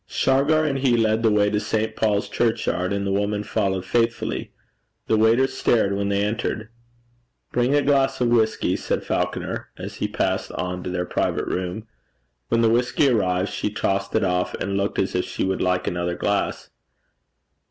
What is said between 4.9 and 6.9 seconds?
The waiter stared when they entered.